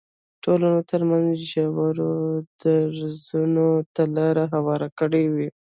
ټولنو 0.43 0.81
ترمنځ 0.91 1.33
ژورو 1.51 2.11
درزونو 2.61 3.67
ته 3.95 4.03
لار 4.15 4.37
هواره 4.53 4.89
کړې 4.99 5.23
وای. 5.33 5.49